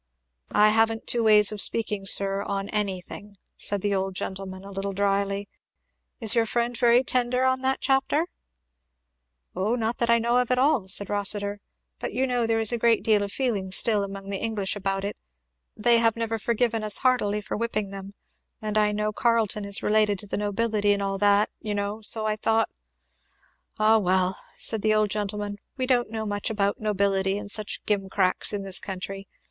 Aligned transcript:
"I 0.55 0.69
haven't 0.69 1.05
two 1.05 1.21
ways 1.21 1.51
of 1.51 1.61
speaking, 1.61 2.07
sir, 2.07 2.41
on 2.41 2.69
anything," 2.69 3.37
said 3.55 3.83
the 3.83 3.93
old 3.93 4.15
gentleman 4.15 4.63
a 4.63 4.71
little 4.71 4.93
dryly. 4.93 5.47
"Is 6.19 6.33
your 6.33 6.47
friend 6.47 6.75
very 6.75 7.03
tender 7.03 7.43
on 7.43 7.61
that 7.61 7.81
chapter?" 7.81 8.25
"O 9.55 9.75
not 9.75 9.99
that 9.99 10.09
I 10.09 10.17
know 10.17 10.39
of 10.39 10.49
at 10.49 10.57
all," 10.57 10.87
said 10.87 11.07
Rossitur; 11.11 11.59
"but 11.99 12.13
you 12.15 12.25
know 12.25 12.47
there 12.47 12.57
is 12.59 12.71
a 12.71 12.79
great 12.79 13.03
deal 13.03 13.21
of 13.21 13.31
feeling 13.31 13.71
still 13.71 14.03
among 14.03 14.31
the 14.31 14.39
English 14.39 14.75
about 14.75 15.03
it 15.05 15.17
they 15.77 15.99
have 15.99 16.15
never 16.15 16.39
forgiven 16.39 16.83
us 16.83 16.97
heartily 17.05 17.39
for 17.39 17.55
whipping 17.55 17.91
them; 17.91 18.15
and 18.59 18.79
I 18.79 18.91
know 18.91 19.13
Carleton 19.13 19.65
is 19.65 19.83
related 19.83 20.17
to 20.17 20.27
the 20.27 20.35
nobility 20.35 20.93
and 20.93 21.03
all 21.03 21.19
that, 21.19 21.51
you 21.59 21.75
know; 21.75 22.01
so 22.01 22.25
I 22.25 22.37
thought" 22.37 22.69
"Ah 23.79 23.99
well!" 23.99 24.39
said 24.57 24.81
the 24.81 24.95
old 24.95 25.11
gentleman, 25.11 25.57
"we 25.77 25.85
don't 25.85 26.09
know 26.09 26.25
much 26.25 26.49
about 26.49 26.79
nobility 26.79 27.37
and 27.37 27.51
such 27.51 27.85
gimcracks 27.85 28.51
in 28.51 28.63
this 28.63 28.79
country. 28.79 29.27